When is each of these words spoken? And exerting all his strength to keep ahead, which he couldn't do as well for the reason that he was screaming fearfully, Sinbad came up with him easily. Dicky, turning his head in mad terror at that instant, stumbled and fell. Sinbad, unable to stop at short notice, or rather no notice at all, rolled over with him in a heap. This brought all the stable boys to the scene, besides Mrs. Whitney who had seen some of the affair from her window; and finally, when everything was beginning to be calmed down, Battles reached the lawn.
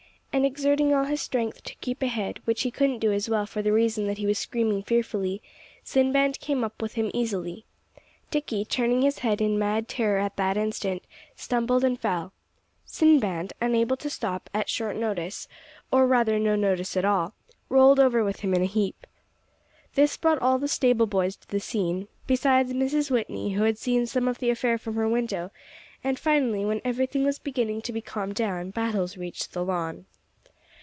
And 0.33 0.45
exerting 0.45 0.93
all 0.93 1.03
his 1.03 1.19
strength 1.21 1.61
to 1.63 1.75
keep 1.81 2.01
ahead, 2.01 2.39
which 2.45 2.61
he 2.61 2.71
couldn't 2.71 2.99
do 2.99 3.11
as 3.11 3.29
well 3.29 3.45
for 3.45 3.61
the 3.61 3.73
reason 3.73 4.07
that 4.07 4.17
he 4.17 4.25
was 4.25 4.39
screaming 4.39 4.81
fearfully, 4.81 5.41
Sinbad 5.83 6.39
came 6.39 6.63
up 6.63 6.81
with 6.81 6.93
him 6.93 7.11
easily. 7.13 7.65
Dicky, 8.31 8.63
turning 8.63 9.01
his 9.01 9.19
head 9.19 9.41
in 9.41 9.59
mad 9.59 9.89
terror 9.89 10.19
at 10.19 10.37
that 10.37 10.55
instant, 10.55 11.03
stumbled 11.35 11.83
and 11.83 11.99
fell. 11.99 12.31
Sinbad, 12.85 13.51
unable 13.59 13.97
to 13.97 14.09
stop 14.09 14.49
at 14.53 14.69
short 14.69 14.95
notice, 14.95 15.49
or 15.91 16.07
rather 16.07 16.39
no 16.39 16.55
notice 16.55 16.95
at 16.95 17.03
all, 17.03 17.33
rolled 17.67 17.99
over 17.99 18.23
with 18.23 18.39
him 18.39 18.53
in 18.53 18.61
a 18.61 18.65
heap. 18.67 19.05
This 19.95 20.15
brought 20.15 20.39
all 20.41 20.57
the 20.57 20.69
stable 20.69 21.07
boys 21.07 21.35
to 21.35 21.47
the 21.49 21.59
scene, 21.59 22.07
besides 22.25 22.71
Mrs. 22.71 23.11
Whitney 23.11 23.49
who 23.55 23.63
had 23.63 23.77
seen 23.77 24.05
some 24.05 24.29
of 24.29 24.39
the 24.39 24.49
affair 24.49 24.77
from 24.77 24.95
her 24.95 25.09
window; 25.09 25.51
and 26.05 26.17
finally, 26.17 26.63
when 26.63 26.79
everything 26.85 27.25
was 27.25 27.37
beginning 27.37 27.81
to 27.81 27.91
be 27.91 27.99
calmed 27.99 28.35
down, 28.35 28.69
Battles 28.69 29.17
reached 29.17 29.51
the 29.51 29.65
lawn. 29.65 30.05